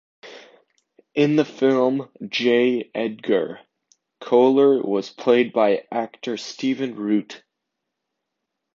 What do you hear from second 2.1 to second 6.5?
"J. Edgar" Koehler was played by actor